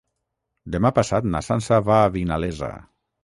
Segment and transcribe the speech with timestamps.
[0.75, 2.71] Demà passat na Sança va a Vinalesa.